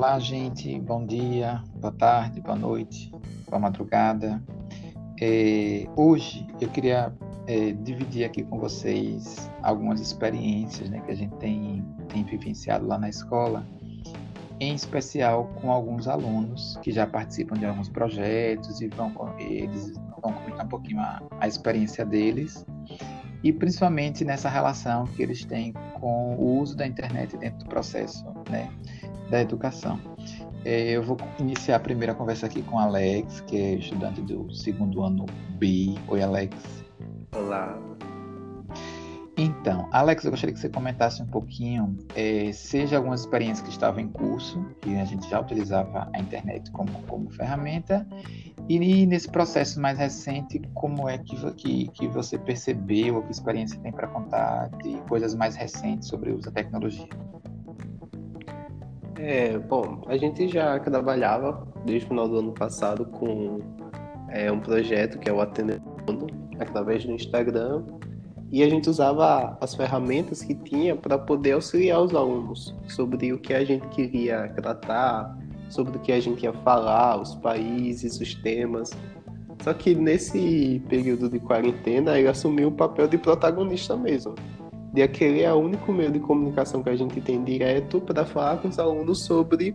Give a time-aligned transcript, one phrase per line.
[0.00, 0.80] Olá, gente.
[0.80, 3.12] Bom dia, boa tarde, boa noite,
[3.46, 4.42] boa madrugada.
[5.20, 7.14] É, hoje eu queria
[7.46, 12.96] é, dividir aqui com vocês algumas experiências né, que a gente tem, tem vivenciado lá
[12.96, 13.62] na escola,
[14.58, 19.92] em especial com alguns alunos que já participam de alguns projetos e vão, eles
[20.22, 22.64] vão comentar um pouquinho a, a experiência deles
[23.44, 28.24] e principalmente nessa relação que eles têm com o uso da internet dentro do processo
[28.50, 28.70] né,
[29.30, 29.98] da educação.
[30.64, 35.02] É, eu vou iniciar a primeira conversa aqui com Alex, que é estudante do segundo
[35.02, 35.24] ano
[35.58, 35.94] B.
[36.08, 36.84] Oi, Alex.
[37.34, 37.78] Olá.
[39.38, 44.00] Então, Alex, eu gostaria que você comentasse um pouquinho, é, seja algumas experiências que estavam
[44.00, 48.06] em curso, que a gente já utilizava a internet como, como ferramenta,
[48.68, 53.92] e nesse processo mais recente, como é que, que, que você percebeu, que experiência tem
[53.92, 57.08] para contar de coisas mais recentes sobre o uso da tecnologia?
[59.22, 63.58] É, bom, a gente já trabalhava desde o final do ano passado com
[64.30, 65.78] é, um projeto que é o Ateneu,
[66.58, 67.84] através do Instagram,
[68.50, 73.38] e a gente usava as ferramentas que tinha para poder auxiliar os alunos sobre o
[73.38, 75.36] que a gente queria tratar,
[75.68, 78.90] sobre o que a gente ia falar, os países, os temas.
[79.62, 84.34] Só que nesse período de quarentena, ele assumiu o papel de protagonista mesmo.
[84.92, 88.58] De aquele é o único meio de comunicação que a gente tem direto para falar
[88.58, 89.74] com os alunos sobre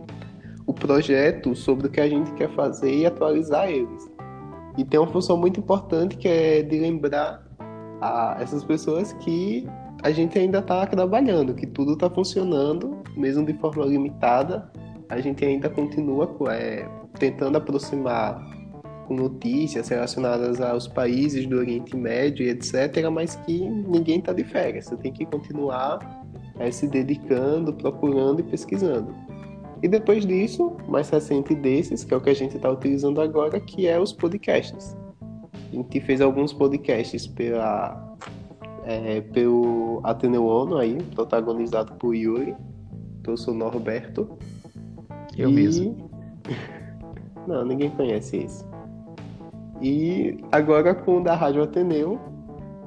[0.66, 4.10] o projeto, sobre o que a gente quer fazer e atualizar eles.
[4.76, 7.42] E tem uma função muito importante que é de lembrar
[8.00, 9.66] a essas pessoas que
[10.02, 14.70] a gente ainda está trabalhando, que tudo está funcionando, mesmo de forma limitada,
[15.08, 16.86] a gente ainda continua é,
[17.18, 18.44] tentando aproximar
[19.06, 24.44] com notícias relacionadas aos países do Oriente Médio e etc., mas que ninguém está de
[24.44, 24.86] férias.
[24.86, 26.24] Você tem que continuar
[26.58, 29.14] é, se dedicando, procurando e pesquisando.
[29.82, 33.60] E depois disso, mais recente desses, que é o que a gente está utilizando agora,
[33.60, 34.96] que é os podcasts.
[35.72, 38.16] A gente fez alguns podcasts pela,
[38.84, 42.56] é, pelo Ateneu ONU aí, protagonizado por Yuri.
[43.26, 44.38] Eu sou Norberto.
[45.36, 45.52] Eu e...
[45.52, 46.10] mesmo.
[47.46, 48.64] Não, ninguém conhece esse.
[49.80, 52.18] E agora com o da Rádio Ateneu,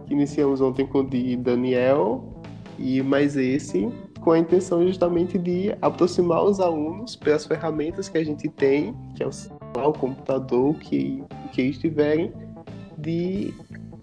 [0.05, 2.23] que iniciamos ontem com o de Daniel,
[2.77, 3.89] e mais esse,
[4.21, 9.23] com a intenção justamente de aproximar os alunos pelas ferramentas que a gente tem, que
[9.23, 12.31] é o celular, o computador, que, que eles tiverem,
[12.97, 13.53] de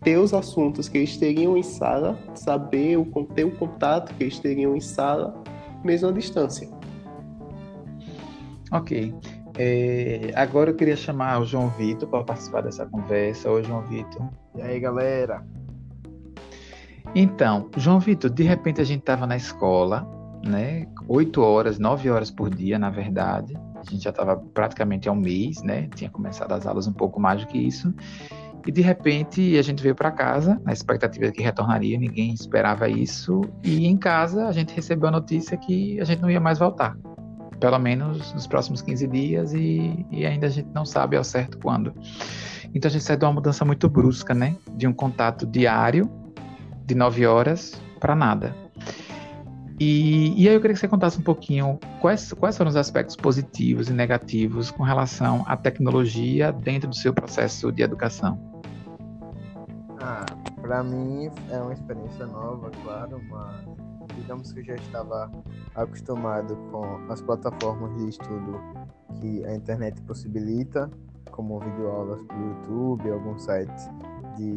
[0.03, 3.05] ter os assuntos que eles teriam em sala, saber o,
[3.35, 5.43] ter o contato que eles teriam em sala,
[5.83, 6.69] mesmo à distância.
[8.73, 9.15] Ok.
[9.59, 13.51] É, agora eu queria chamar o João Vitor para participar dessa conversa.
[13.51, 14.29] Oi, João Vitor.
[14.55, 15.43] E aí, galera?
[17.15, 20.07] Então, João Vitor, de repente a gente estava na escola,
[20.45, 20.87] né?
[21.09, 23.57] Oito horas, nove horas por dia, na verdade.
[23.77, 25.89] A gente já estava praticamente há um mês, né?
[25.95, 27.95] Tinha começado as aulas um pouco mais do que isso.
[28.67, 32.89] E de repente a gente veio para casa, na expectativa de que retornaria, ninguém esperava
[32.91, 33.41] isso.
[33.63, 36.95] E em casa a gente recebeu a notícia que a gente não ia mais voltar
[37.59, 41.59] pelo menos nos próximos 15 dias e, e, ainda a gente não sabe ao certo
[41.59, 41.93] quando.
[42.75, 44.57] Então a gente sai de uma mudança muito brusca, né?
[44.73, 46.11] De um contato diário
[46.85, 48.55] de 9 horas para nada.
[49.79, 53.15] E, e, aí eu queria que você contasse um pouquinho quais, quais foram os aspectos
[53.15, 58.41] positivos e negativos com relação à tecnologia dentro do seu processo de educação.
[60.01, 60.25] Ah,
[60.63, 63.86] para mim é uma experiência nova, claro, mas
[64.17, 65.31] digamos que eu já estava
[65.75, 68.61] acostumado com as plataformas de estudo
[69.21, 70.91] que a internet possibilita,
[71.31, 73.89] como videoaulas do YouTube, alguns sites
[74.37, 74.55] de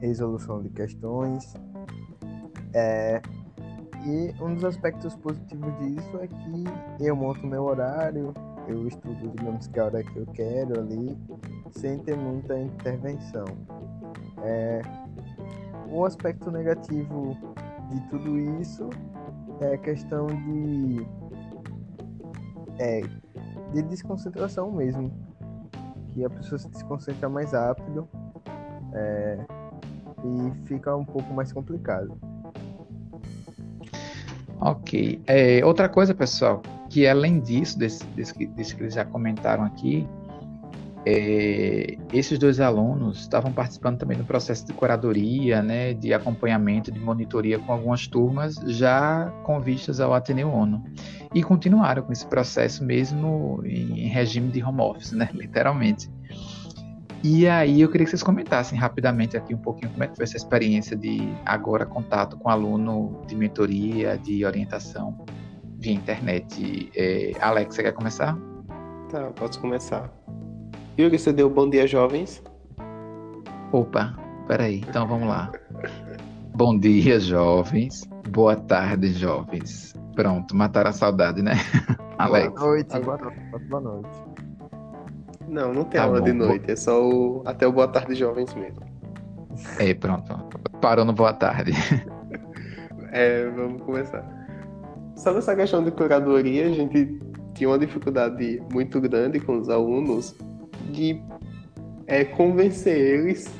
[0.00, 1.54] resolução de questões.
[2.74, 3.22] É,
[4.04, 8.32] e um dos aspectos positivos disso é que eu monto meu horário,
[8.66, 11.16] eu estudo, digamos que a hora que eu quero ali,
[11.70, 13.44] sem ter muita intervenção.
[14.42, 14.82] É,
[15.90, 17.36] um aspecto negativo
[17.90, 18.88] de tudo isso
[19.60, 21.06] é a questão de
[22.78, 23.02] é,
[23.72, 25.12] de desconcentração mesmo.
[26.12, 28.08] Que a pessoa se desconcentra mais rápido
[28.92, 29.38] é,
[30.24, 32.18] e fica um pouco mais complicado.
[34.60, 35.22] Ok.
[35.26, 40.08] É, outra coisa pessoal que além disso desse, desse, desse que eles já comentaram aqui
[41.10, 47.00] é, esses dois alunos estavam participando também do processo de curadoria, né, de acompanhamento, de
[47.00, 50.84] monitoria com algumas turmas, já com vistas ao Ateneu ONU.
[51.34, 56.10] E continuaram com esse processo mesmo em regime de home office, né, literalmente.
[57.24, 60.24] E aí eu queria que vocês comentassem rapidamente aqui um pouquinho como é que foi
[60.24, 65.24] essa experiência de agora contato com aluno de mentoria, de orientação.
[65.78, 66.90] via internet.
[66.94, 68.36] É, Alex, você quer começar?
[69.10, 70.17] Tá, posso começar.
[70.98, 72.42] Yuri, você deu bom dia, jovens?
[73.72, 74.16] Opa,
[74.46, 75.52] peraí, então vamos lá.
[76.54, 78.02] Bom dia, jovens.
[78.30, 79.94] Boa tarde, jovens.
[80.14, 81.52] Pronto, mataram a saudade, né?
[82.18, 82.48] Alex.
[82.48, 83.32] Boa noite, Agora-
[83.68, 84.08] boa, noite.
[85.46, 87.42] Não, não tem Tá aula bom, de bo- noite, é só o...
[87.46, 88.80] até o boa tarde, jovens mesmo.
[89.78, 90.34] É, pronto.
[90.80, 91.72] Parou no boa tarde.
[93.10, 94.22] É, vamos começar.
[95.16, 97.18] Sobre essa questão de curadoria, a gente
[97.54, 100.36] tinha uma dificuldade muito grande com os alunos
[100.90, 101.20] de
[102.06, 103.52] é, convencer eles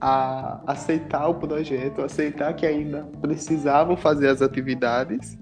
[0.00, 5.38] a aceitar o projeto, aceitar que ainda precisavam fazer as atividades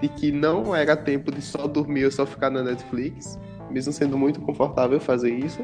[0.00, 3.38] e que não era tempo de só dormir ou só ficar na Netflix,
[3.70, 5.62] mesmo sendo muito confortável fazer isso,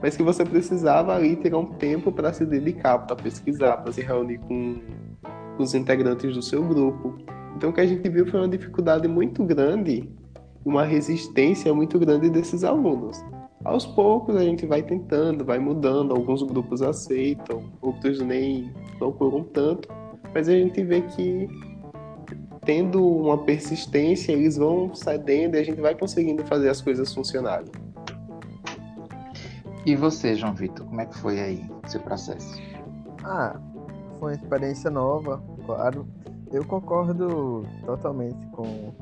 [0.00, 4.00] mas que você precisava ali ter um tempo para se dedicar, para pesquisar, para se
[4.00, 4.80] reunir com
[5.58, 7.16] os integrantes do seu grupo.
[7.56, 10.08] Então o que a gente viu foi uma dificuldade muito grande,
[10.64, 13.22] uma resistência muito grande desses alunos.
[13.64, 19.88] Aos poucos a gente vai tentando, vai mudando, alguns grupos aceitam, outros nem procuram tanto,
[20.34, 21.48] mas a gente vê que
[22.64, 27.70] tendo uma persistência, eles vão cedendo e a gente vai conseguindo fazer as coisas funcionarem.
[29.86, 32.60] E você, João Vitor, como é que foi aí o seu processo?
[33.22, 33.58] Ah,
[34.18, 36.06] foi uma experiência nova, claro.
[36.50, 38.94] Eu concordo totalmente com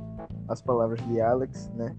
[0.48, 1.94] as palavras de Alex, né?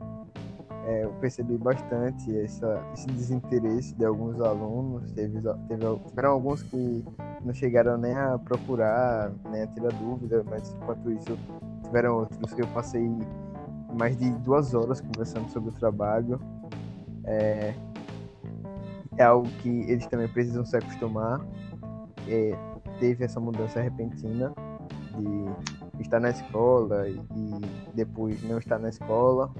[0.85, 5.11] É, eu percebi bastante essa, esse desinteresse de alguns alunos.
[5.13, 7.03] Teve, teve, tiveram alguns que
[7.43, 11.37] não chegaram nem a procurar, nem a tirar dúvida, mas enquanto isso,
[11.83, 13.09] tiveram outros que eu passei
[13.97, 16.39] mais de duas horas conversando sobre o trabalho.
[17.25, 17.73] É,
[19.17, 21.39] é algo que eles também precisam se acostumar.
[22.27, 22.57] É,
[22.99, 24.53] teve essa mudança repentina
[25.95, 27.61] de estar na escola e, e
[27.93, 29.51] depois não estar na escola.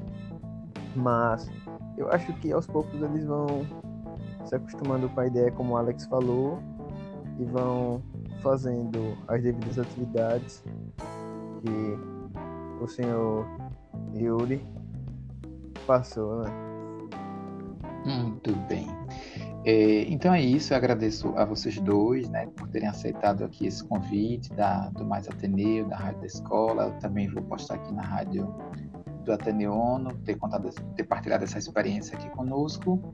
[0.95, 1.49] Mas
[1.97, 3.65] eu acho que aos poucos eles vão
[4.45, 6.59] se acostumando com a ideia, como o Alex falou,
[7.39, 8.01] e vão
[8.41, 10.63] fazendo as devidas atividades
[11.61, 13.47] que o senhor
[14.13, 14.61] Yuri
[15.87, 16.51] passou, né?
[18.05, 18.87] Muito bem.
[19.65, 23.81] É, então é isso, eu agradeço a vocês dois, né, por terem aceitado aqui esse
[23.81, 26.83] convite da, do Mais Ateneu, da Rádio da Escola.
[26.87, 28.53] Eu também vou postar aqui na Rádio
[29.23, 33.13] do Ateneuono, ter contado, ter partilhado essa experiência aqui conosco.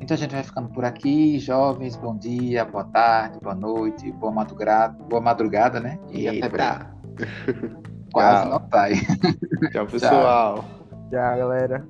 [0.00, 4.32] Então a gente vai ficando por aqui, jovens, bom dia, boa tarde, boa noite, boa
[4.32, 5.98] madrugada, boa madrugada, né?
[6.10, 6.84] E até breve.
[7.18, 7.90] Eita.
[8.12, 8.50] Quase Tchau.
[8.50, 8.92] não sai.
[9.72, 10.64] Tchau, pessoal.
[11.10, 11.86] Tchau, galera.